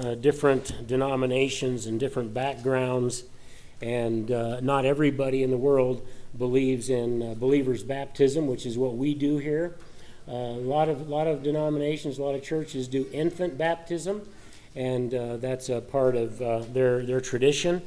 [0.00, 3.24] uh, different denominations and different backgrounds,
[3.82, 8.96] and uh, not everybody in the world believes in uh, believers' baptism, which is what
[8.96, 9.76] we do here.
[10.26, 14.26] Uh, a lot of lot of denominations, a lot of churches do infant baptism,
[14.74, 16.38] and uh, that's a part of
[16.72, 17.82] their their tradition.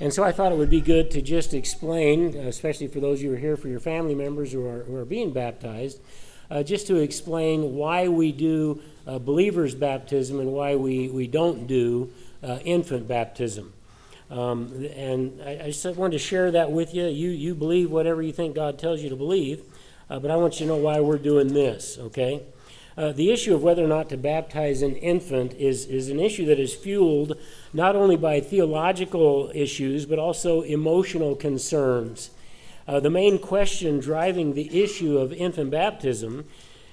[0.00, 3.22] And so I thought it would be good to just explain, especially for those of
[3.22, 6.00] you who are here for your family members who are, who are being baptized,
[6.52, 11.66] uh, just to explain why we do uh, believers' baptism and why we, we don't
[11.66, 12.12] do
[12.42, 13.72] uh, infant baptism.
[14.30, 17.06] Um, and I, I, just wanted to share that with you.
[17.06, 19.62] You, you believe whatever you think God tells you to believe,
[20.10, 22.42] uh, but I want you to know why we're doing this, okay?
[22.98, 26.44] Uh, the issue of whether or not to baptize an infant is, is an issue
[26.46, 27.38] that is fueled
[27.72, 32.30] not only by theological issues, but also emotional concerns.
[32.86, 36.44] Uh, the main question driving the issue of infant baptism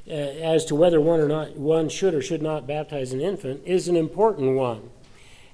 [0.08, 3.62] uh, as to whether one or not one should or should not baptize an infant
[3.66, 4.90] is an important one.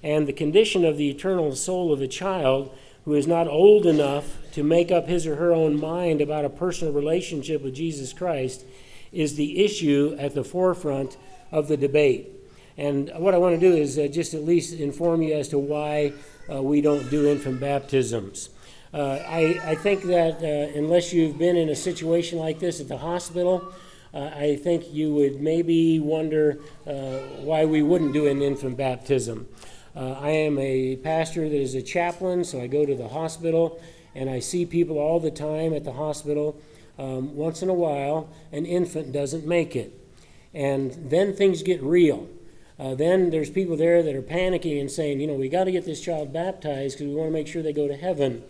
[0.03, 2.75] And the condition of the eternal soul of a child
[3.05, 6.49] who is not old enough to make up his or her own mind about a
[6.49, 8.65] personal relationship with Jesus Christ
[9.11, 11.17] is the issue at the forefront
[11.51, 12.29] of the debate.
[12.77, 15.59] And what I want to do is uh, just at least inform you as to
[15.59, 16.13] why
[16.51, 18.49] uh, we don't do infant baptisms.
[18.95, 22.87] Uh, I, I think that uh, unless you've been in a situation like this at
[22.87, 23.73] the hospital,
[24.13, 29.49] uh, I think you would maybe wonder uh, why we wouldn't do an infant baptism.
[29.97, 33.81] I am a pastor that is a chaplain, so I go to the hospital
[34.13, 36.57] and I see people all the time at the hospital
[36.97, 39.91] um, once in a while, an infant doesn't make it.
[40.53, 42.29] And then things get real.
[42.79, 45.71] Uh, then there's people there that are panicking and saying, you know, we got to
[45.71, 48.43] get this child baptized because we want to make sure they go to heaven.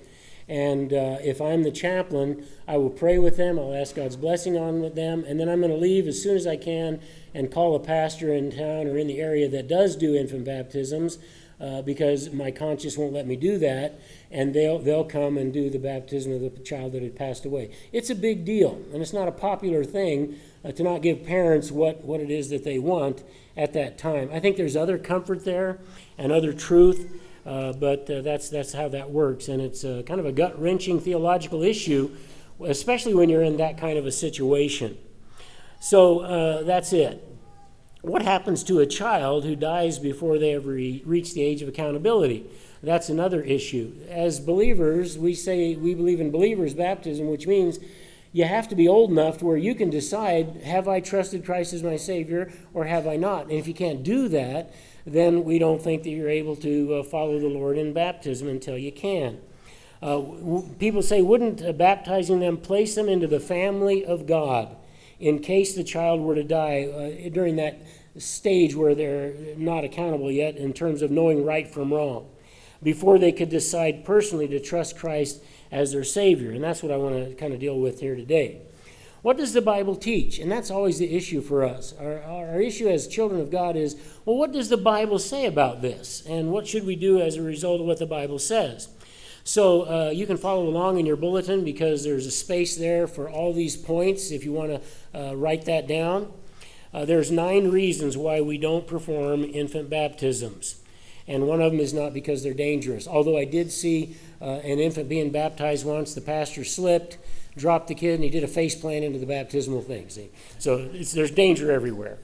[0.47, 3.57] And uh, if I'm the chaplain, I will pray with them.
[3.57, 5.23] I'll ask God's blessing on them.
[5.27, 6.99] And then I'm going to leave as soon as I can
[7.33, 11.17] and call a pastor in town or in the area that does do infant baptisms
[11.59, 15.69] uh, because my conscience won't let me do that, and they'll, they'll come and do
[15.69, 17.71] the baptism of the child that had passed away.
[17.93, 21.71] It's a big deal, and it's not a popular thing uh, to not give parents
[21.71, 23.23] what, what it is that they want
[23.55, 24.30] at that time.
[24.33, 25.80] I think there's other comfort there
[26.17, 30.26] and other truth, uh, but uh, that's, that's how that works, and it's kind of
[30.26, 32.10] a gut wrenching theological issue,
[32.64, 34.98] especially when you're in that kind of a situation.
[35.80, 37.36] So uh, that's it
[38.06, 42.45] what happens to a child who dies before they ever reach the age of accountability?
[42.83, 43.94] That's another issue.
[44.10, 47.80] As believers, we say we believe in believers' baptism, which means
[48.32, 51.73] you have to be old enough to where you can decide have I trusted Christ
[51.73, 53.44] as my Savior or have I not?
[53.44, 54.72] And if you can't do that,
[55.05, 58.77] then we don't think that you're able to uh, follow the Lord in baptism until
[58.77, 59.39] you can.
[60.02, 64.76] Uh, w- people say, wouldn't uh, baptizing them place them into the family of God?
[65.20, 67.82] in case the child were to die uh, during that
[68.17, 72.30] stage where they're not accountable yet in terms of knowing right from wrong,
[72.83, 76.52] before they could decide personally to trust Christ as their Savior.
[76.52, 78.61] And that's what I want to kind of deal with here today.
[79.25, 80.37] What does the Bible teach?
[80.37, 81.95] And that's always the issue for us.
[81.99, 85.81] Our, our issue as children of God is well, what does the Bible say about
[85.81, 86.23] this?
[86.27, 88.87] And what should we do as a result of what the Bible says?
[89.43, 93.27] So uh, you can follow along in your bulletin because there's a space there for
[93.27, 94.80] all these points if you want
[95.14, 96.31] to uh, write that down.
[96.93, 100.83] Uh, there's nine reasons why we don't perform infant baptisms.
[101.27, 103.08] And one of them is not because they're dangerous.
[103.08, 107.17] Although I did see uh, an infant being baptized once, the pastor slipped,
[107.58, 110.10] dropped the kid, and he did a face plant into the baptismal thing.
[110.10, 110.30] See?
[110.60, 112.17] So there's danger everywhere.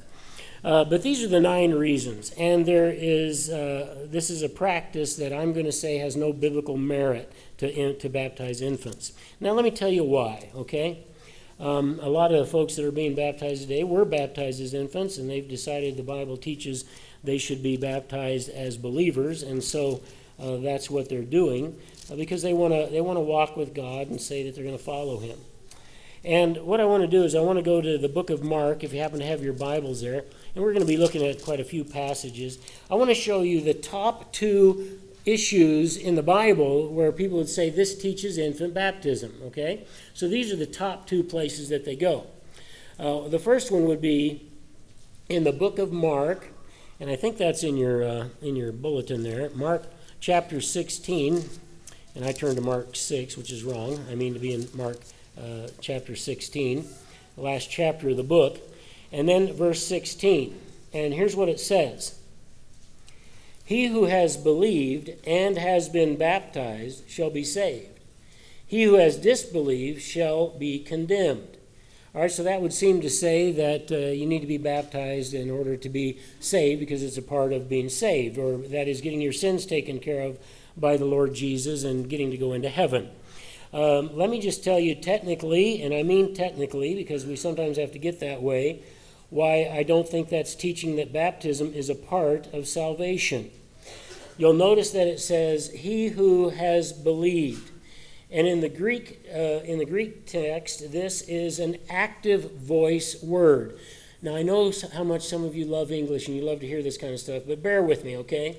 [0.63, 5.15] Uh, but these are the nine reasons, and there is uh, this is a practice
[5.15, 9.13] that I'm going to say has no biblical merit to in, to baptize infants.
[9.39, 10.51] Now, let me tell you why.
[10.53, 11.03] Okay,
[11.59, 15.17] um, a lot of the folks that are being baptized today were baptized as infants,
[15.17, 16.85] and they've decided the Bible teaches
[17.23, 20.03] they should be baptized as believers, and so
[20.39, 21.75] uh, that's what they're doing
[22.15, 24.77] because they want to they want to walk with God and say that they're going
[24.77, 25.39] to follow Him.
[26.23, 28.43] And what I want to do is I want to go to the book of
[28.43, 30.23] Mark, if you happen to have your Bibles there
[30.55, 32.59] and we're going to be looking at quite a few passages.
[32.89, 37.49] I want to show you the top two issues in the Bible where people would
[37.49, 39.85] say this teaches infant baptism, okay?
[40.13, 42.27] So these are the top two places that they go.
[42.99, 44.49] Uh, the first one would be
[45.29, 46.49] in the book of Mark,
[46.99, 49.49] and I think that's in your, uh, in your bulletin there.
[49.51, 49.85] Mark
[50.19, 51.45] chapter 16,
[52.15, 54.03] and I turned to Mark 6, which is wrong.
[54.09, 54.97] I mean to be in Mark
[55.37, 56.85] uh, chapter 16,
[57.35, 58.59] the last chapter of the book.
[59.11, 60.59] And then verse 16.
[60.93, 62.19] And here's what it says
[63.63, 67.99] He who has believed and has been baptized shall be saved.
[68.65, 71.57] He who has disbelieved shall be condemned.
[72.13, 75.33] All right, so that would seem to say that uh, you need to be baptized
[75.33, 78.99] in order to be saved because it's a part of being saved, or that is
[78.99, 80.37] getting your sins taken care of
[80.77, 83.09] by the Lord Jesus and getting to go into heaven.
[83.73, 87.93] Um, let me just tell you technically, and I mean technically because we sometimes have
[87.93, 88.83] to get that way,
[89.29, 93.49] why I don't think that's teaching that baptism is a part of salvation.
[94.37, 97.71] You'll notice that it says, He who has believed.
[98.29, 103.77] And in the Greek, uh, in the Greek text, this is an active voice word.
[104.21, 106.83] Now I know how much some of you love English and you love to hear
[106.83, 108.57] this kind of stuff, but bear with me, okay?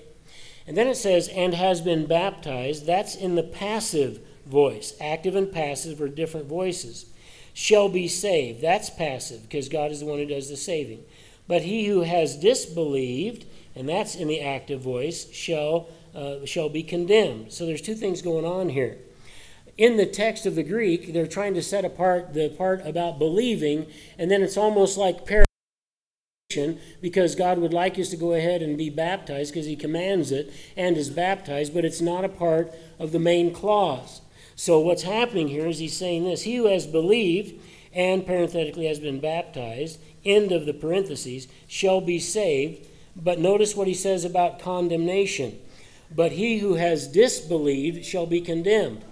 [0.67, 2.87] And then it says, and has been baptized.
[2.87, 4.95] That's in the passive voice.
[5.01, 7.07] Active and passive are different voices.
[7.55, 8.63] Shall be saved.
[8.63, 11.05] That's passive because God is the one who does the saving.
[11.49, 13.45] But he who has disbelieved,
[13.75, 17.53] and that's in the active voice, shall, uh, shall be condemned.
[17.53, 18.99] So there's two things going on here.
[19.77, 23.87] In the text of the Greek, they're trying to set apart the part about believing,
[24.19, 25.27] and then it's almost like
[27.01, 30.53] because God would like us to go ahead and be baptized because He commands it
[30.77, 34.21] and is baptized, but it's not a part of the main clause.
[34.57, 37.61] So what's happening here is He's saying this He who has believed
[37.95, 42.87] and parenthetically has been baptized, end of the parentheses, shall be saved.
[43.15, 45.59] But notice what He says about condemnation.
[46.15, 49.05] But he who has disbelieved shall be condemned.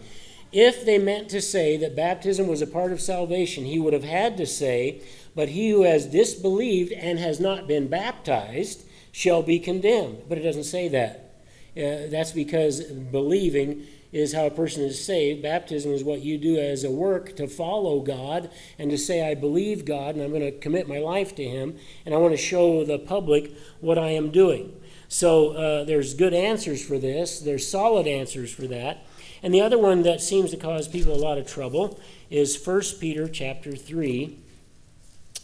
[0.52, 4.04] If they meant to say that baptism was a part of salvation, he would have
[4.04, 5.00] had to say,
[5.34, 10.22] but he who has disbelieved and has not been baptized shall be condemned.
[10.28, 11.34] But it doesn't say that.
[11.76, 15.42] Uh, that's because believing is how a person is saved.
[15.42, 19.34] Baptism is what you do as a work to follow God and to say, I
[19.34, 22.38] believe God and I'm going to commit my life to Him and I want to
[22.38, 24.74] show the public what I am doing.
[25.08, 29.06] So uh, there's good answers for this, there's solid answers for that.
[29.42, 31.98] And the other one that seems to cause people a lot of trouble
[32.30, 34.36] is 1 Peter chapter 3.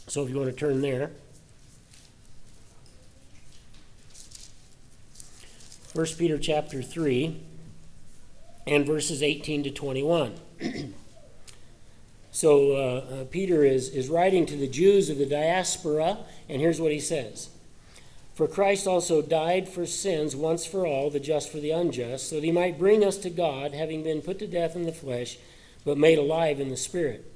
[0.09, 1.11] So if you want to turn there.
[5.95, 7.41] 1 Peter chapter 3
[8.67, 10.35] and verses 18 to 21.
[12.31, 16.19] so uh, uh, Peter is, is writing to the Jews of the diaspora,
[16.49, 17.49] and here's what he says
[18.35, 22.37] For Christ also died for sins once for all, the just for the unjust, so
[22.37, 25.39] that he might bring us to God, having been put to death in the flesh,
[25.85, 27.33] but made alive in the Spirit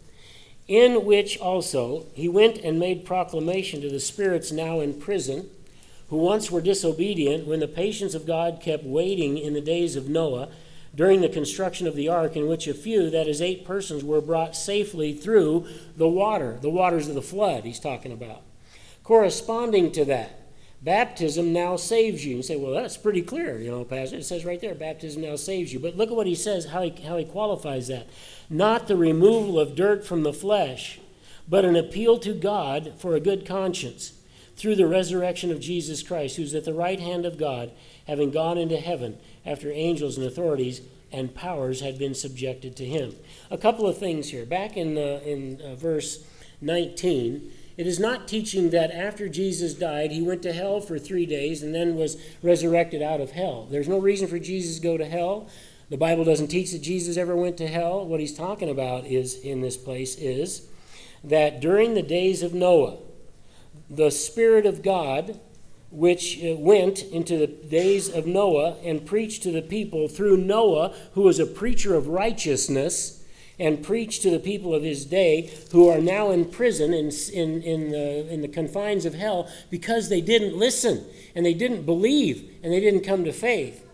[0.70, 5.50] in which also he went and made proclamation to the spirits now in prison,
[6.11, 10.08] who once were disobedient, when the patience of God kept waiting in the days of
[10.08, 10.49] Noah,
[10.94, 14.20] during the construction of the ark, in which a few, that is, eight persons, were
[14.20, 18.43] brought safely through the water, the waters of the flood, he's talking about.
[19.02, 20.39] Corresponding to that,
[20.82, 22.36] baptism now saves you.
[22.36, 24.16] You say, well, that's pretty clear, you know, Pastor.
[24.16, 25.78] It says right there, baptism now saves you.
[25.78, 28.08] But look at what he says, how he, how he qualifies that
[28.48, 31.00] not the removal of dirt from the flesh,
[31.48, 34.14] but an appeal to God for a good conscience
[34.56, 37.70] through the resurrection of Jesus Christ, who's at the right hand of God,
[38.06, 40.82] having gone into heaven after angels and authorities
[41.12, 43.14] and powers had been subjected to him.
[43.50, 44.44] A couple of things here.
[44.44, 46.24] Back in, uh, in uh, verse
[46.60, 47.50] 19,
[47.80, 51.62] it is not teaching that after Jesus died, he went to hell for three days
[51.62, 53.66] and then was resurrected out of hell.
[53.70, 55.48] There's no reason for Jesus to go to hell.
[55.88, 58.04] The Bible doesn't teach that Jesus ever went to hell.
[58.04, 60.68] What he's talking about is in this place is
[61.24, 62.98] that during the days of Noah,
[63.88, 65.40] the Spirit of God,
[65.90, 70.94] which uh, went into the days of Noah and preached to the people through Noah,
[71.14, 73.19] who was a preacher of righteousness,
[73.61, 77.62] and preached to the people of his day who are now in prison in, in,
[77.62, 81.05] in, the, in the confines of hell because they didn't listen
[81.37, 83.87] and they didn't believe and they didn't come to faith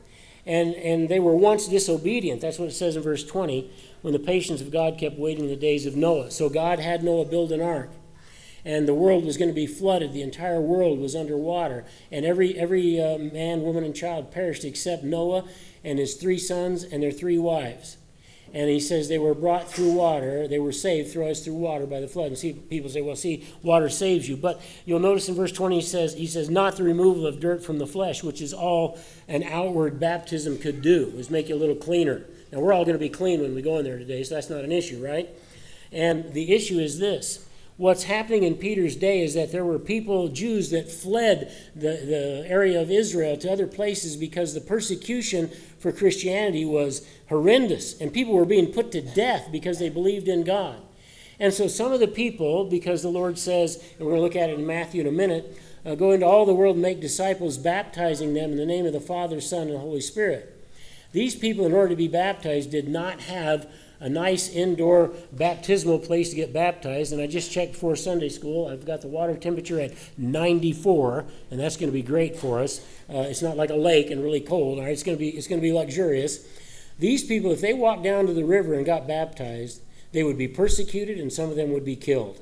[0.47, 2.41] and, and they were once disobedient.
[2.41, 3.69] That's what it says in verse 20,
[4.03, 6.31] when the patience of God kept waiting the days of Noah.
[6.31, 7.91] So God had Noah build an ark,
[8.65, 10.13] and the world was going to be flooded.
[10.13, 15.03] The entire world was underwater, and every, every uh, man, woman, and child perished except
[15.03, 15.45] Noah
[15.83, 17.97] and his three sons and their three wives.
[18.55, 21.87] And he says they were brought through water, they were saved through us through water
[21.87, 22.29] by the flood.
[22.29, 24.37] And see, people say, well, see, water saves you.
[24.37, 27.62] But you'll notice in verse 20 he says, he says, not the removal of dirt
[27.62, 28.99] from the flesh, which is all
[29.29, 32.25] an outward baptism could do, is make you a little cleaner.
[32.53, 34.49] Now we're all going to be clean when we go in there today, so that's
[34.50, 35.29] not an issue, right?
[35.93, 37.46] And the issue is this
[37.76, 42.45] what's happening in Peter's day is that there were people, Jews, that fled the, the
[42.49, 48.35] area of Israel to other places because the persecution for Christianity was horrendous, and people
[48.35, 50.80] were being put to death because they believed in God.
[51.38, 54.37] And so some of the people, because the Lord says, and we're going to look
[54.37, 57.00] at it in Matthew in a minute, uh, go into all the world and make
[57.00, 60.52] disciples, baptizing them in the name of the Father, Son, and Holy Spirit.
[61.12, 66.31] These people, in order to be baptized, did not have a nice indoor baptismal place
[66.31, 67.12] to get baptized.
[67.12, 68.69] And I just checked for Sunday school.
[68.69, 72.81] I've got the water temperature at 94, and that's going to be great for us.
[73.09, 74.79] Uh, it's not like a lake and really cold.
[74.79, 76.47] All right, it's going to be it's going to be luxurious.
[76.99, 80.49] These people, if they walked down to the river and got baptized, they would be
[80.49, 82.41] persecuted, and some of them would be killed.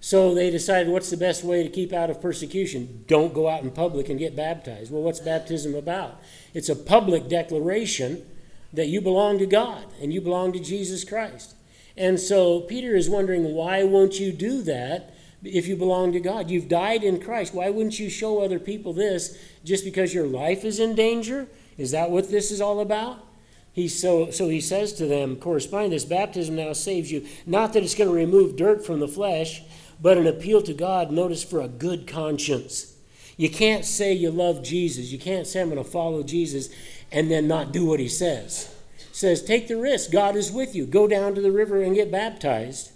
[0.00, 3.04] So they decided, what's the best way to keep out of persecution?
[3.06, 4.90] Don't go out in public and get baptized.
[4.90, 6.20] Well, what's baptism about?
[6.54, 8.26] It's a public declaration
[8.72, 11.54] that you belong to God and you belong to Jesus Christ.
[11.96, 16.50] And so Peter is wondering, why won't you do that if you belong to God?
[16.50, 17.52] You've died in Christ.
[17.52, 21.48] Why wouldn't you show other people this just because your life is in danger?
[21.76, 23.26] Is that what this is all about?
[23.72, 27.26] He, so, so he says to them, corresponding, this baptism now saves you.
[27.46, 29.62] Not that it's going to remove dirt from the flesh,
[30.02, 32.94] but an appeal to God, notice, for a good conscience.
[33.36, 35.12] You can't say you love Jesus.
[35.12, 36.68] You can't say, I'm going to follow Jesus,
[37.12, 38.74] and then not do what he says.
[38.96, 40.10] He says, Take the risk.
[40.10, 40.86] God is with you.
[40.86, 42.92] Go down to the river and get baptized.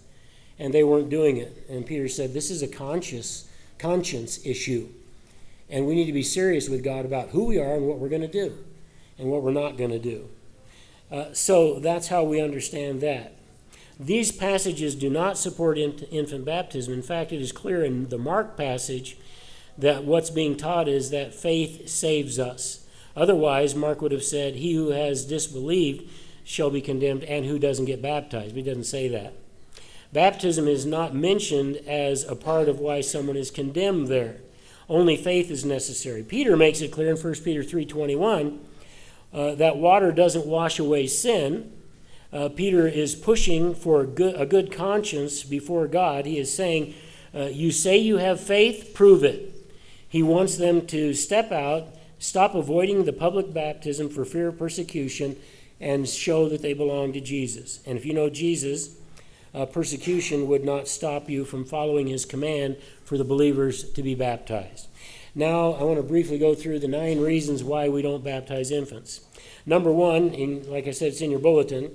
[0.59, 1.67] And they weren't doing it.
[1.69, 4.89] And Peter said, This is a conscious, conscience issue.
[5.69, 8.09] And we need to be serious with God about who we are and what we're
[8.09, 8.57] going to do
[9.19, 10.29] and what we're not going to do.
[11.11, 13.37] Uh, so that's how we understand that.
[13.99, 16.93] These passages do not support infant baptism.
[16.93, 19.17] In fact, it is clear in the Mark passage
[19.79, 22.84] that what's being taught is that faith saves us.
[23.17, 26.11] Otherwise, Mark would have said, He who has disbelieved
[26.45, 28.51] shall be condemned, and who doesn't get baptized.
[28.51, 29.35] But he doesn't say that.
[30.13, 34.37] Baptism is not mentioned as a part of why someone is condemned there.
[34.89, 36.23] Only faith is necessary.
[36.23, 38.59] Peter makes it clear in 1 Peter 3.21
[39.33, 41.73] uh, that water doesn't wash away sin,
[42.33, 46.27] uh, Peter is pushing for a good, a good, conscience before God.
[46.27, 46.95] He is saying,
[47.35, 49.53] uh, You say you have faith, prove it.
[50.09, 51.89] He wants them to step out,
[52.25, 55.37] stop avoiding the public baptism for fear of persecution,
[55.79, 57.81] and show that they belong to Jesus.
[57.85, 58.97] And if you know Jesus,
[59.55, 64.15] uh, persecution would not stop you from following his command for the believers to be
[64.15, 64.89] baptized.
[65.35, 69.21] Now, I want to briefly go through the nine reasons why we don't baptize infants.
[69.67, 71.95] Number one, in, like I said, it's in your bulletin.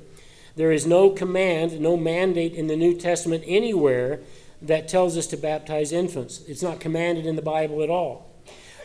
[0.56, 4.20] There is no command, no mandate in the New Testament anywhere
[4.62, 6.42] that tells us to baptize infants.
[6.48, 8.29] It's not commanded in the Bible at all.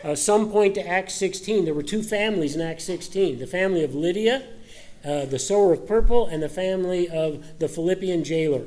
[0.05, 1.65] Uh, some point to Acts 16.
[1.65, 4.43] There were two families in Acts 16 the family of Lydia,
[5.03, 8.65] uh, the sower of purple, and the family of the Philippian jailer.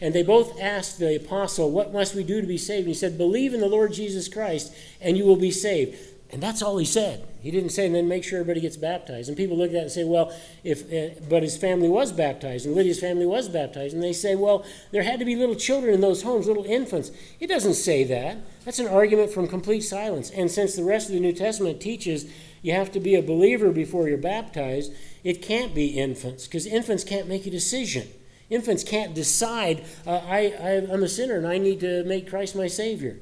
[0.00, 2.80] And they both asked the apostle, What must we do to be saved?
[2.80, 5.96] And he said, Believe in the Lord Jesus Christ, and you will be saved.
[6.32, 7.26] And that's all he said.
[7.40, 9.28] He didn't say, and then make sure everybody gets baptized.
[9.28, 10.32] And people look at that and say, well,
[10.62, 13.94] if, uh, but his family was baptized, and Lydia's family was baptized.
[13.94, 17.10] And they say, well, there had to be little children in those homes, little infants.
[17.40, 18.38] It doesn't say that.
[18.64, 20.30] That's an argument from complete silence.
[20.30, 22.26] And since the rest of the New Testament teaches
[22.62, 24.92] you have to be a believer before you're baptized,
[25.24, 28.06] it can't be infants, because infants can't make a decision.
[28.50, 32.54] Infants can't decide, uh, I, I, I'm a sinner and I need to make Christ
[32.54, 33.18] my Savior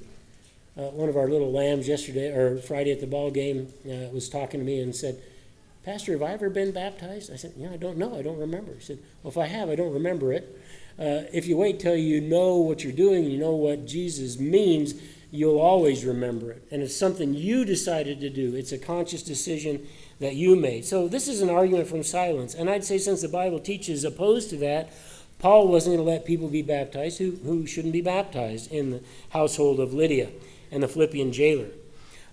[0.79, 4.29] uh, one of our little lambs yesterday or Friday at the ball game uh, was
[4.29, 5.21] talking to me and said,
[5.85, 7.33] Pastor, have I ever been baptized?
[7.33, 8.17] I said, Yeah, I don't know.
[8.17, 8.75] I don't remember.
[8.75, 10.61] He said, Well, if I have, I don't remember it.
[10.99, 14.95] Uh, if you wait till you know what you're doing you know what Jesus means,
[15.31, 16.67] you'll always remember it.
[16.71, 19.87] And it's something you decided to do, it's a conscious decision
[20.21, 20.85] that you made.
[20.85, 22.55] So this is an argument from silence.
[22.55, 24.93] And I'd say, since the Bible teaches opposed to that,
[25.39, 29.01] Paul wasn't going to let people be baptized who, who shouldn't be baptized in the
[29.31, 30.31] household of Lydia
[30.71, 31.71] and the Philippian jailer.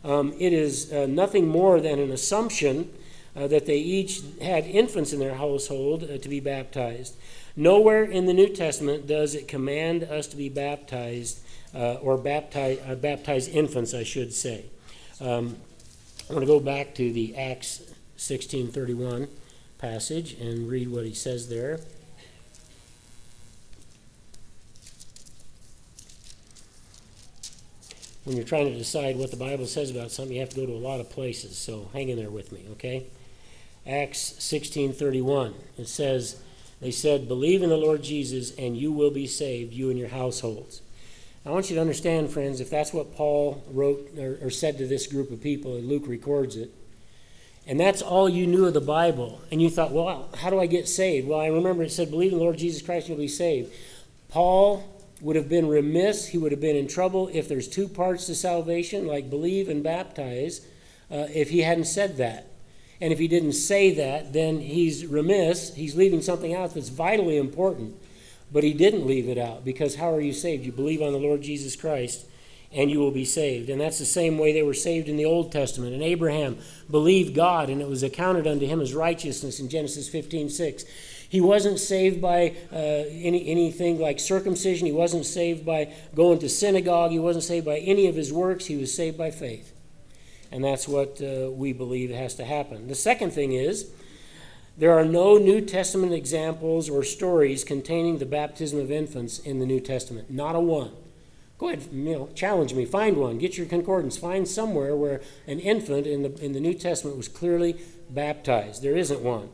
[0.04, 2.92] Um, it is uh, nothing more than an assumption
[3.36, 7.16] uh, that they each had infants in their household uh, to be baptized.
[7.56, 11.40] Nowhere in the New Testament does it command us to be baptized
[11.74, 14.66] uh, or baptize, uh, baptize infants, I should say.
[15.20, 15.58] Um,
[16.30, 17.82] I want to go back to the Acts
[18.18, 19.28] 16:31
[19.78, 21.80] passage and read what he says there.
[28.26, 30.66] When you're trying to decide what the Bible says about something, you have to go
[30.66, 31.58] to a lot of places.
[31.58, 33.06] So hang in there with me, okay?
[33.88, 35.54] Acts 16:31.
[35.78, 36.38] It says,
[36.82, 40.10] they said, "Believe in the Lord Jesus and you will be saved, you and your
[40.10, 40.82] households."
[41.46, 44.88] I want you to understand, friends, if that's what Paul wrote or, or said to
[44.88, 46.72] this group of people, and Luke records it,
[47.68, 50.66] and that's all you knew of the Bible, and you thought, well, how do I
[50.66, 51.28] get saved?
[51.28, 53.72] Well, I remember it said, believe in the Lord Jesus Christ you'll be saved.
[54.30, 54.84] Paul
[55.26, 58.36] would have been remiss, he would have been in trouble if there's two parts to
[58.36, 60.62] salvation, like believe and baptize,
[61.10, 62.48] uh, if he hadn't said that.
[63.02, 65.74] And if he didn't say that, then he's remiss.
[65.74, 67.96] He's leaving something out that's vitally important.
[68.52, 70.64] But he didn't leave it out because how are you saved?
[70.64, 72.28] You believe on the Lord Jesus Christ
[72.72, 73.72] and you will be saved.
[73.72, 75.96] And that's the same way they were saved in the Old Testament.
[75.96, 76.60] And Abraham
[76.92, 80.86] believed God and it was accounted unto him as righteousness in Genesis 15 6.
[81.28, 84.86] He wasn't saved by uh, any, anything like circumcision.
[84.86, 87.12] He wasn't saved by going to synagogue.
[87.12, 88.66] He wasn't saved by any of his works.
[88.66, 89.74] He was saved by faith.
[90.52, 92.88] And that's what uh, we believe has to happen.
[92.88, 93.90] The second thing is
[94.78, 99.66] there are no New Testament examples or stories containing the baptism of infants in the
[99.66, 100.30] New Testament.
[100.30, 100.92] Not a one.
[101.58, 102.84] Go ahead, you know, challenge me.
[102.84, 103.38] Find one.
[103.38, 104.18] Get your concordance.
[104.18, 107.78] Find somewhere where an infant in the in the New Testament was clearly
[108.10, 108.82] baptized.
[108.82, 109.50] There isn't one.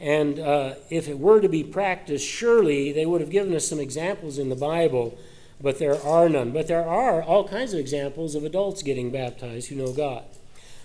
[0.00, 3.80] And uh, if it were to be practiced, surely they would have given us some
[3.80, 5.18] examples in the Bible,
[5.60, 6.52] but there are none.
[6.52, 10.24] But there are all kinds of examples of adults getting baptized who know God.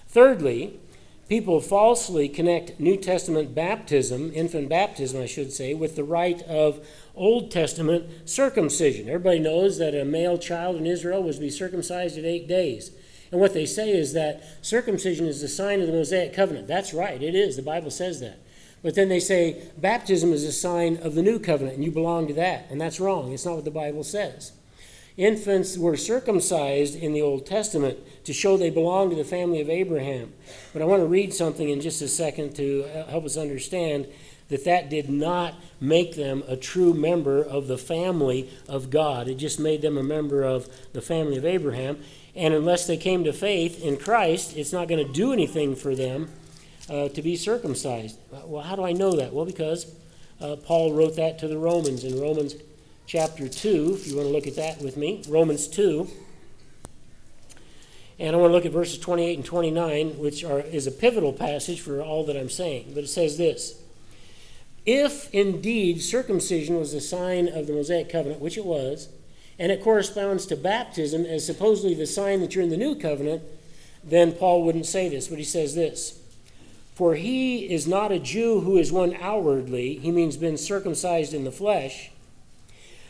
[0.07, 0.79] Thirdly,
[1.29, 6.85] people falsely connect New Testament baptism, infant baptism, I should say, with the rite of
[7.15, 9.07] Old Testament circumcision.
[9.07, 12.91] Everybody knows that a male child in Israel was to be circumcised at eight days.
[13.31, 16.67] And what they say is that circumcision is the sign of the Mosaic covenant.
[16.67, 17.55] That's right, it is.
[17.55, 18.39] The Bible says that.
[18.83, 22.27] But then they say baptism is a sign of the new covenant, and you belong
[22.27, 22.67] to that.
[22.69, 23.31] And that's wrong.
[23.31, 24.51] It's not what the Bible says.
[25.15, 29.69] Infants were circumcised in the Old Testament to show they belong to the family of
[29.69, 30.33] Abraham.
[30.73, 34.07] But I want to read something in just a second to uh, help us understand
[34.49, 39.27] that that did not make them a true member of the family of God.
[39.27, 41.99] It just made them a member of the family of Abraham.
[42.35, 45.95] And unless they came to faith in Christ, it's not going to do anything for
[45.95, 46.29] them
[46.89, 48.17] uh, to be circumcised.
[48.45, 49.33] Well, how do I know that?
[49.33, 49.93] Well, because
[50.41, 52.55] uh, Paul wrote that to the Romans in Romans
[53.05, 55.23] chapter 2, if you want to look at that with me.
[55.27, 56.07] Romans 2.
[58.19, 61.33] And I want to look at verses 28 and 29, which are, is a pivotal
[61.33, 62.91] passage for all that I'm saying.
[62.93, 63.81] But it says this
[64.85, 69.09] If indeed circumcision was a sign of the Mosaic covenant, which it was,
[69.57, 73.43] and it corresponds to baptism as supposedly the sign that you're in the new covenant,
[74.03, 75.27] then Paul wouldn't say this.
[75.27, 76.19] But he says this
[76.95, 81.43] for he is not a Jew who is one outwardly, he means been circumcised in
[81.43, 82.11] the flesh,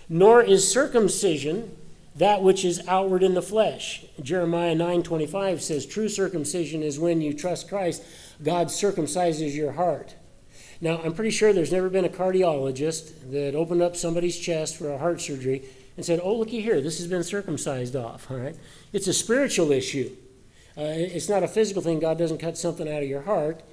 [0.07, 1.75] nor is circumcision
[2.15, 4.05] that which is outward in the flesh.
[4.21, 8.03] Jeremiah 9:25 says true circumcision is when you trust Christ,
[8.41, 10.15] God circumcises your heart.
[10.79, 14.91] Now, I'm pretty sure there's never been a cardiologist that opened up somebody's chest for
[14.91, 15.63] a heart surgery
[15.97, 18.55] and said, "Oh, looky here, this has been circumcised off." All right?
[18.91, 20.11] It's a spiritual issue.
[20.77, 21.99] Uh, it's not a physical thing.
[21.99, 23.63] God doesn't cut something out of your heart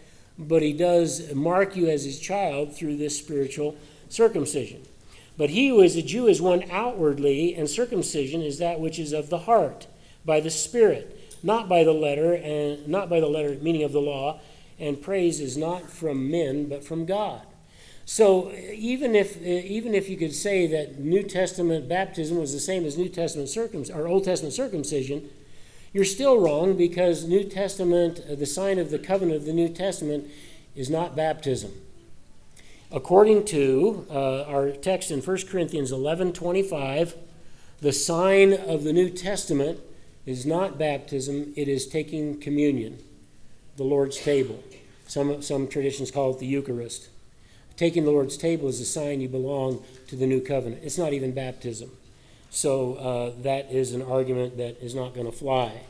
[0.40, 3.76] but he does mark you as his child through this spiritual
[4.08, 4.82] circumcision.
[5.36, 9.12] But he who is a Jew is one outwardly, and circumcision is that which is
[9.12, 9.86] of the heart,
[10.24, 14.00] by the Spirit, not by the letter, and not by the letter meaning of the
[14.00, 14.40] law,
[14.78, 17.42] and praise is not from men, but from God.
[18.04, 22.84] So even if even if you could say that New Testament baptism was the same
[22.84, 25.30] as New Testament circum or Old Testament circumcision,
[25.92, 29.68] you're still wrong because New Testament, uh, the sign of the covenant of the New
[29.68, 30.28] Testament,
[30.76, 31.72] is not baptism.
[32.92, 37.16] According to uh, our text in 1 Corinthians 11 25,
[37.80, 39.80] the sign of the New Testament
[40.26, 42.98] is not baptism, it is taking communion,
[43.76, 44.62] the Lord's table.
[45.06, 47.08] Some, some traditions call it the Eucharist.
[47.76, 50.82] Taking the Lord's table is a sign you belong to the new covenant.
[50.84, 51.90] It's not even baptism.
[52.50, 55.82] So uh, that is an argument that is not going to fly.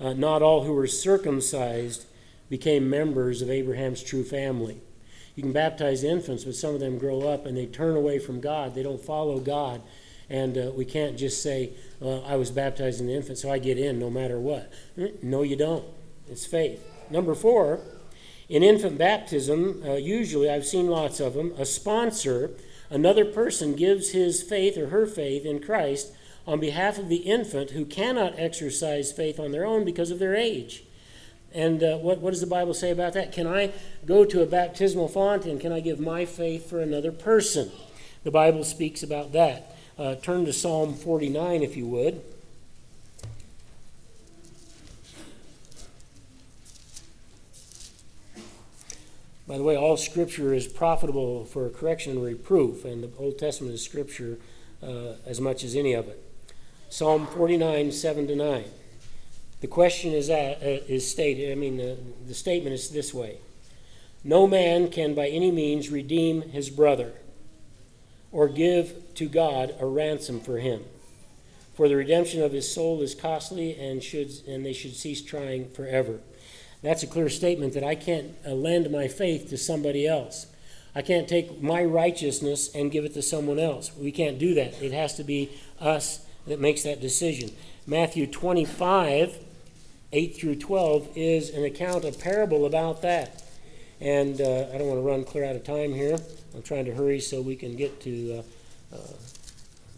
[0.00, 2.06] Uh, not all who were circumcised
[2.48, 4.80] became members of Abraham's true family.
[5.34, 8.40] You can baptize infants, but some of them grow up and they turn away from
[8.40, 8.74] God.
[8.74, 9.82] They don't follow God.
[10.30, 11.70] And uh, we can't just say,
[12.02, 14.72] I was baptized the infant, so I get in no matter what.
[15.22, 15.84] No, you don't.
[16.28, 16.84] It's faith.
[17.10, 17.80] Number four,
[18.48, 22.50] in infant baptism, uh, usually I've seen lots of them, a sponsor
[22.90, 26.12] another person gives his faith or her faith in Christ
[26.46, 30.36] on behalf of the infant who cannot exercise faith on their own because of their
[30.36, 30.84] age.
[31.52, 33.32] And uh, what, what does the Bible say about that?
[33.32, 33.72] Can I
[34.04, 37.70] go to a baptismal font and can I give my faith for another person?
[38.24, 39.76] The Bible speaks about that.
[39.98, 42.22] Uh, turn to Psalm 49 if you would.
[49.46, 53.74] By the way, all Scripture is profitable for correction and reproof, and the Old Testament
[53.74, 54.38] is Scripture
[54.82, 56.20] uh, as much as any of it.
[56.88, 58.64] Psalm 49, 7 to 9.
[59.60, 63.38] The question is, uh, is stated, I mean, the, the statement is this way
[64.24, 67.12] No man can by any means redeem his brother
[68.32, 70.84] or give to God a ransom for him.
[71.74, 75.70] For the redemption of his soul is costly and, should, and they should cease trying
[75.70, 76.20] forever.
[76.82, 80.46] That's a clear statement that I can't uh, lend my faith to somebody else.
[80.94, 83.90] I can't take my righteousness and give it to someone else.
[83.96, 84.80] We can't do that.
[84.82, 87.50] It has to be us that makes that decision.
[87.86, 89.38] Matthew 25,
[90.12, 93.42] 8 through 12, is an account, a parable about that.
[94.00, 96.18] And uh, I don't want to run clear out of time here.
[96.54, 98.42] I'm trying to hurry so we can get to
[98.92, 98.98] uh, uh,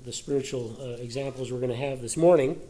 [0.05, 2.61] the spiritual uh, examples we're going to have this morning.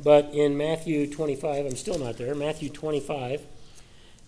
[0.00, 3.42] But in Matthew 25, I'm still not there, Matthew 25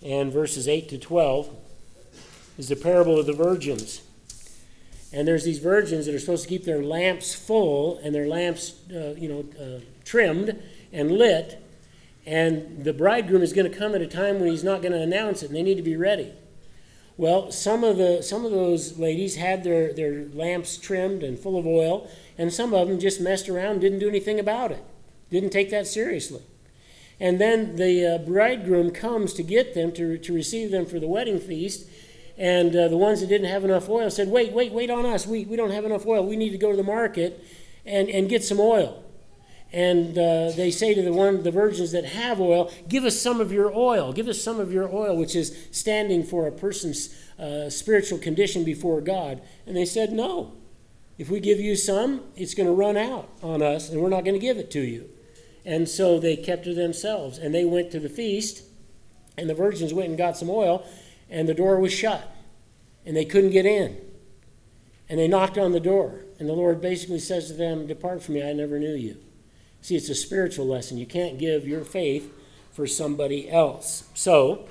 [0.04, 1.50] and verses 8 to 12
[2.58, 4.02] is the parable of the virgins.
[5.12, 8.74] And there's these virgins that are supposed to keep their lamps full and their lamps,
[8.92, 10.60] uh, you know, uh, trimmed
[10.92, 11.60] and lit.
[12.26, 15.00] And the bridegroom is going to come at a time when he's not going to
[15.00, 16.32] announce it, and they need to be ready.
[17.16, 21.56] Well, some of the some of those ladies had their, their lamps trimmed and full
[21.56, 24.82] of oil, and some of them just messed around, didn't do anything about it,
[25.30, 26.42] didn't take that seriously.
[27.20, 31.06] And then the uh, bridegroom comes to get them to, to receive them for the
[31.06, 31.88] wedding feast,
[32.36, 35.26] and uh, the ones that didn't have enough oil said, Wait, wait, wait on us.
[35.26, 36.26] We, we don't have enough oil.
[36.26, 37.44] We need to go to the market
[37.86, 39.04] and, and get some oil.
[39.72, 43.40] And uh, they say to the one the virgins that have oil, Give us some
[43.40, 44.12] of your oil.
[44.12, 48.64] Give us some of your oil, which is standing for a person's uh, spiritual condition
[48.64, 49.40] before God.
[49.66, 50.52] And they said, No.
[51.16, 54.24] If we give you some, it's going to run out on us, and we're not
[54.24, 55.08] going to give it to you.
[55.64, 57.38] And so they kept to themselves.
[57.38, 58.62] And they went to the feast,
[59.36, 60.86] and the virgins went and got some oil,
[61.30, 62.30] and the door was shut,
[63.04, 63.96] and they couldn't get in.
[65.08, 68.34] And they knocked on the door, and the Lord basically says to them, Depart from
[68.34, 69.16] me, I never knew you.
[69.82, 70.96] See, it's a spiritual lesson.
[70.96, 72.32] You can't give your faith
[72.72, 74.04] for somebody else.
[74.14, 74.68] So,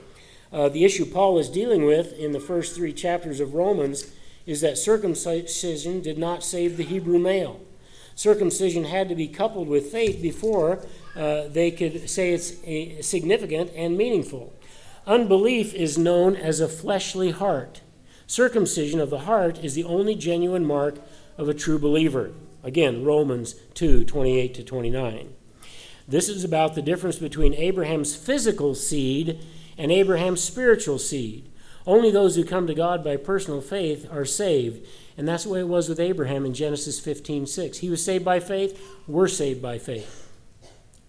[0.51, 4.11] uh, the issue Paul is dealing with in the first three chapters of Romans
[4.45, 7.61] is that circumcision did not save the Hebrew male.
[8.15, 13.97] Circumcision had to be coupled with faith before uh, they could say it's significant and
[13.97, 14.53] meaningful.
[15.05, 17.81] Unbelief is known as a fleshly heart.
[18.25, 20.95] Circumcision of the heart is the only genuine mark
[21.37, 22.31] of a true believer.
[22.63, 25.33] Again, Romans 2 28 to 29.
[26.07, 29.39] This is about the difference between Abraham's physical seed
[29.77, 31.49] and Abraham's spiritual seed.
[31.85, 34.87] Only those who come to God by personal faith are saved.
[35.17, 37.79] And that's the way it was with Abraham in Genesis 15 6.
[37.79, 40.29] He was saved by faith, we're saved by faith.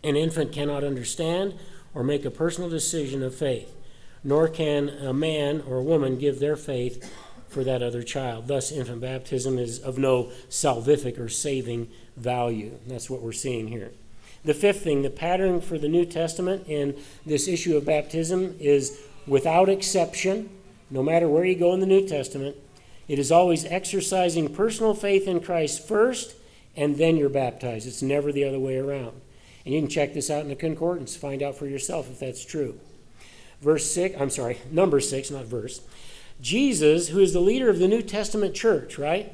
[0.02, 1.54] An infant cannot understand
[1.94, 3.74] or make a personal decision of faith
[4.24, 7.14] nor can a man or a woman give their faith
[7.48, 8.48] for that other child.
[8.48, 12.78] Thus, infant baptism is of no salvific or saving value.
[12.86, 13.92] That's what we're seeing here.
[14.44, 18.98] The fifth thing, the pattern for the New Testament in this issue of baptism is
[19.26, 20.50] without exception,
[20.94, 22.56] no matter where you go in the New Testament,
[23.06, 26.34] it is always exercising personal faith in Christ first,
[26.74, 27.86] and then you're baptized.
[27.86, 29.20] It's never the other way around.
[29.66, 32.44] And you can check this out in the concordance, find out for yourself if that's
[32.44, 32.80] true
[33.64, 35.80] verse 6, I'm sorry, number 6, not verse.
[36.40, 39.32] Jesus, who is the leader of the New Testament church, right,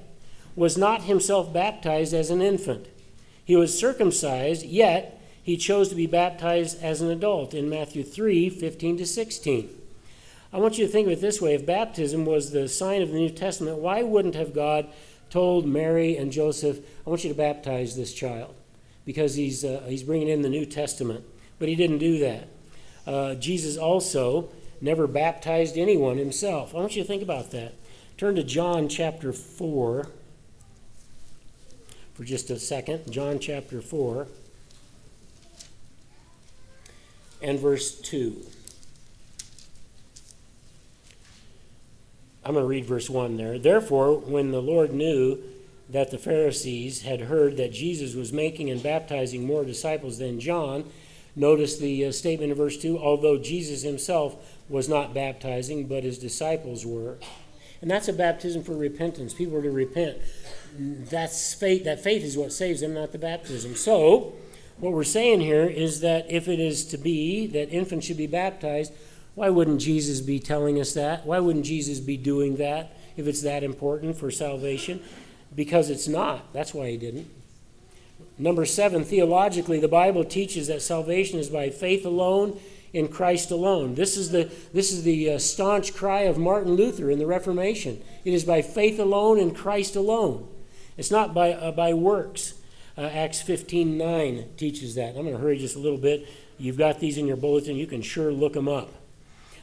[0.55, 2.87] was not himself baptized as an infant.
[3.45, 8.49] He was circumcised, yet he chose to be baptized as an adult in Matthew 3
[8.49, 9.80] 15 to 16.
[10.53, 13.11] I want you to think of it this way if baptism was the sign of
[13.11, 14.89] the New Testament, why wouldn't have God
[15.29, 18.55] told Mary and Joseph, I want you to baptize this child?
[19.05, 21.25] Because he's, uh, he's bringing in the New Testament.
[21.59, 22.49] But he didn't do that
[23.07, 26.75] uh, Jesus also never baptized anyone himself.
[26.75, 27.75] I want you to think about that.
[28.17, 30.09] Turn to John chapter 4
[32.15, 33.11] for just a second.
[33.11, 34.27] John chapter 4
[37.43, 38.37] and verse 2.
[42.51, 43.59] I'm going to read verse 1 there.
[43.59, 45.39] Therefore, when the Lord knew
[45.89, 50.85] that the Pharisees had heard that Jesus was making and baptizing more disciples than John,
[51.37, 56.19] Notice the uh, statement in verse 2 although Jesus himself was not baptizing, but his
[56.19, 57.19] disciples were.
[57.81, 59.33] And that's a baptism for repentance.
[59.33, 60.19] People are to repent.
[60.77, 61.85] That's faith.
[61.85, 63.75] That faith is what saves them, not the baptism.
[63.75, 64.35] So,
[64.79, 68.27] what we're saying here is that if it is to be that infants should be
[68.27, 68.93] baptized,
[69.35, 71.27] why wouldn't Jesus be telling us that?
[71.27, 75.03] Why wouldn't Jesus be doing that if it's that important for salvation?
[75.55, 76.53] Because it's not.
[76.53, 77.29] That's why he didn't.
[78.39, 82.59] Number seven, theologically, the Bible teaches that salvation is by faith alone
[82.93, 83.95] in Christ alone.
[83.95, 88.03] This is the, this is the uh, staunch cry of Martin Luther in the Reformation.
[88.25, 90.49] It is by faith alone in Christ alone.
[90.97, 92.55] It's not by, uh, by works.
[92.99, 95.11] Uh, Acts 15 9 teaches that.
[95.11, 96.27] I'm going to hurry just a little bit.
[96.59, 97.77] You've got these in your bulletin.
[97.77, 98.91] You can sure look them up.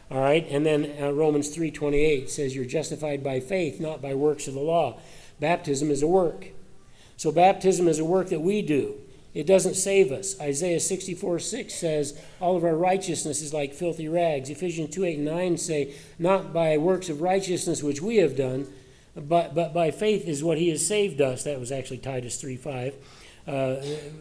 [0.10, 4.48] All right, and then uh, Romans 3:28 says you're justified by faith, not by works
[4.48, 5.00] of the law.
[5.40, 6.48] Baptism is a work.
[7.18, 8.96] So baptism is a work that we do.
[9.34, 10.40] It doesn't save us.
[10.40, 14.50] Isaiah 64 6 says, All of our righteousness is like filthy rags.
[14.50, 18.68] Ephesians 2 8 and 9 say, Not by works of righteousness which we have done,
[19.16, 21.44] but, but by faith is what he has saved us.
[21.44, 22.96] That was actually Titus 3 5.
[23.48, 23.78] Uh,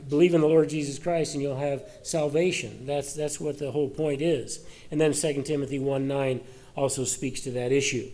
[0.09, 2.87] believe in the Lord Jesus Christ and you'll have salvation.
[2.87, 4.65] That's, that's what the whole point is.
[4.91, 6.41] And then 2 Timothy 1 9
[6.77, 8.11] also speaks to that issue.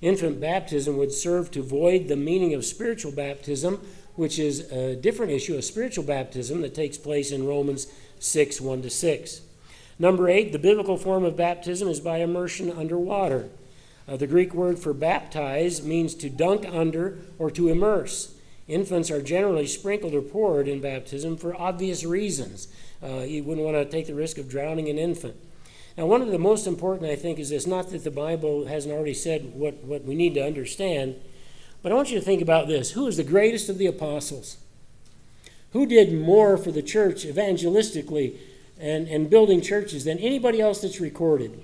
[0.00, 5.32] Infant baptism would serve to void the meaning of spiritual baptism, which is a different
[5.32, 7.86] issue, a spiritual baptism that takes place in Romans
[8.18, 9.40] 6 1 to 6.
[10.00, 13.48] Number eight, the biblical form of baptism is by immersion under water.
[14.06, 18.34] Uh, the Greek word for baptize means to dunk under or to immerse.
[18.68, 22.68] Infants are generally sprinkled or poured in baptism for obvious reasons.
[23.02, 25.36] Uh, you wouldn't want to take the risk of drowning an infant.
[25.96, 28.94] Now, one of the most important, I think, is this not that the Bible hasn't
[28.94, 31.16] already said what, what we need to understand,
[31.82, 32.92] but I want you to think about this.
[32.92, 34.58] Who is the greatest of the apostles?
[35.72, 38.36] Who did more for the church evangelistically
[38.78, 41.60] and, and building churches than anybody else that's recorded?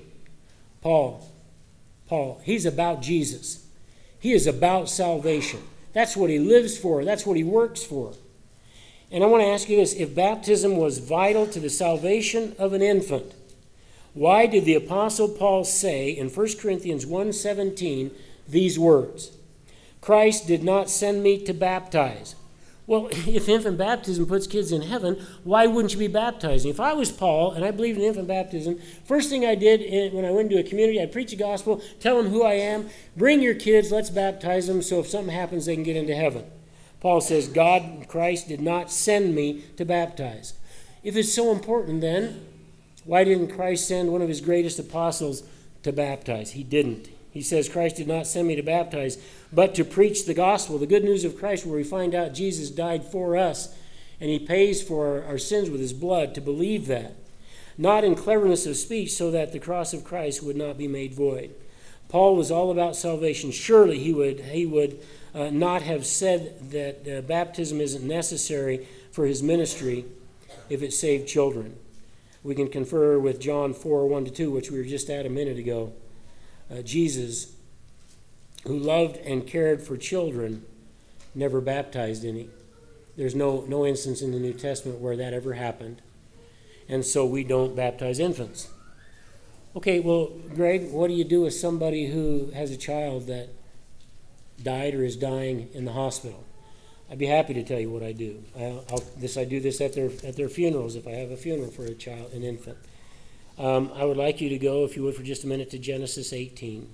[0.81, 1.31] Paul.
[2.09, 2.41] Paul.
[2.45, 3.67] He's about Jesus,
[4.19, 5.61] he is about salvation.
[5.95, 8.13] That's what he lives for, that's what he works for.
[9.11, 12.73] And I want to ask you this if baptism was vital to the salvation of
[12.73, 13.33] an infant,
[14.13, 18.11] why did the apostle Paul say in 1 Corinthians 1:17
[18.49, 19.33] these words?
[20.01, 22.35] Christ did not send me to baptize.
[22.87, 26.71] Well, if infant baptism puts kids in heaven, why wouldn't you be baptizing?
[26.71, 30.25] If I was Paul and I believed in infant baptism, first thing I did when
[30.25, 33.43] I went into a community, I'd preach the gospel, tell them who I am, bring
[33.43, 36.45] your kids, let's baptize them so if something happens, they can get into heaven.
[37.01, 40.55] Paul says, God, Christ, did not send me to baptize.
[41.03, 42.47] If it's so important, then
[43.05, 45.43] why didn't Christ send one of his greatest apostles
[45.83, 46.53] to baptize?
[46.53, 47.11] He didn't.
[47.31, 49.19] He says, Christ did not send me to baptize,
[49.55, 52.71] but to preach the gospel, the good news of Christ, where we find out Jesus
[52.71, 53.75] died for us
[54.21, 57.15] and he pays for our sins with his blood, to believe that.
[57.77, 61.13] Not in cleverness of speech, so that the cross of Christ would not be made
[61.13, 61.53] void.
[62.09, 63.51] Paul was all about salvation.
[63.51, 65.01] Surely he would, he would
[65.35, 70.05] uh, not have said that uh, baptism isn't necessary for his ministry
[70.71, 71.77] if it saved children
[72.45, 75.31] we can confer with John 4 1 to 2, which we were just at a
[75.31, 75.93] minute ago.
[76.71, 77.54] Uh, Jesus,
[78.67, 80.65] who loved and cared for children,
[81.35, 82.49] never baptized any.
[83.17, 86.03] There's no, no instance in the New Testament where that ever happened.
[86.89, 88.69] And so we don't baptize infants.
[89.77, 93.49] Okay, well, Greg, what do you do with somebody who has a child that
[94.63, 96.45] died or is dying in the hospital?
[97.11, 98.43] I'd be happy to tell you what I do.
[98.57, 101.37] I'll, I'll, this I do this at their at their funerals if I have a
[101.37, 102.79] funeral for a child, an infant.
[103.59, 105.79] Um, I would like you to go, if you would, for just a minute to
[105.79, 106.89] Genesis 18.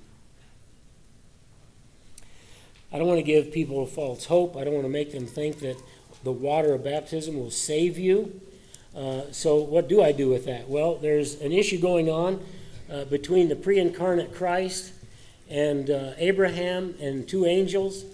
[2.93, 4.57] I don't want to give people false hope.
[4.57, 5.81] I don't want to make them think that
[6.25, 8.41] the water of baptism will save you.
[8.95, 10.69] Uh, so, what do I do with that?
[10.69, 12.45] Well, there's an issue going on
[12.91, 14.93] uh, between the pre incarnate Christ
[15.49, 18.05] and uh, Abraham and two angels.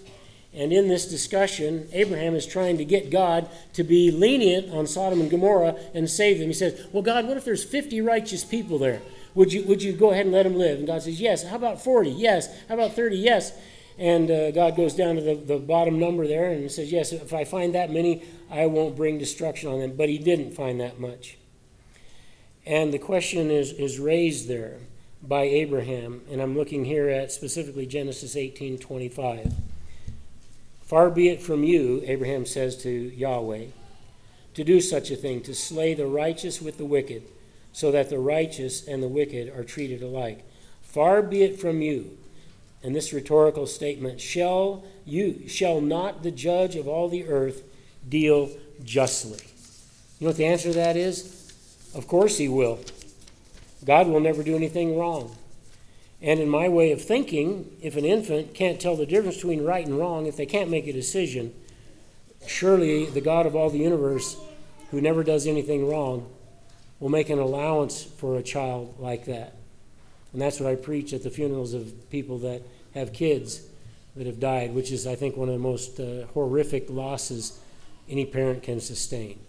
[0.53, 5.21] And in this discussion, Abraham is trying to get God to be lenient on Sodom
[5.21, 6.47] and Gomorrah and save them.
[6.47, 9.01] He says, Well, God, what if there's 50 righteous people there?
[9.35, 10.79] Would you, would you go ahead and let them live?
[10.79, 11.43] And God says, Yes.
[11.43, 12.11] How about 40?
[12.11, 12.49] Yes.
[12.67, 13.17] How about 30?
[13.17, 13.53] Yes.
[13.97, 17.33] And uh, God goes down to the, the bottom number there and says, Yes, if
[17.33, 19.95] I find that many, I won't bring destruction on them.
[19.95, 21.37] But he didn't find that much.
[22.65, 24.77] And the question is, is raised there
[25.23, 26.21] by Abraham.
[26.29, 29.53] And I'm looking here at specifically Genesis 18 25.
[30.83, 33.65] Far be it from you, Abraham says to Yahweh,
[34.53, 37.23] to do such a thing, to slay the righteous with the wicked,
[37.73, 40.45] so that the righteous and the wicked are treated alike.
[40.81, 42.17] Far be it from you.
[42.83, 47.63] And this rhetorical statement, shall you shall not the judge of all the earth
[48.07, 48.49] deal
[48.83, 49.39] justly?
[50.19, 51.53] You know what the answer to that is?
[51.95, 52.79] Of course he will.
[53.85, 55.35] God will never do anything wrong.
[56.21, 59.85] And in my way of thinking, if an infant can't tell the difference between right
[59.85, 61.53] and wrong, if they can't make a decision,
[62.47, 64.35] surely the God of all the universe,
[64.89, 66.27] who never does anything wrong,
[66.99, 69.53] will make an allowance for a child like that.
[70.37, 72.61] And that's what I preach at the funerals of people that
[72.93, 73.63] have kids
[74.15, 77.59] that have died, which is, I think, one of the most uh, horrific losses
[78.07, 79.39] any parent can sustain.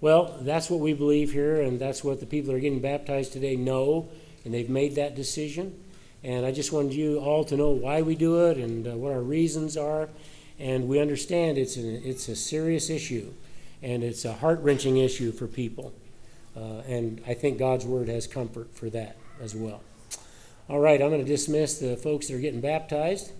[0.00, 3.32] Well, that's what we believe here, and that's what the people that are getting baptized
[3.32, 4.08] today know
[4.44, 5.76] and they've made that decision.
[6.22, 9.10] And I just wanted you all to know why we do it and uh, what
[9.10, 10.08] our reasons are.
[10.60, 13.32] And we understand it's a, it's a serious issue
[13.82, 15.92] and it's a heart wrenching issue for people.
[16.56, 19.82] Uh, and I think God's Word has comfort for that as well.
[20.68, 23.32] All right, I'm going to dismiss the folks that are getting baptized.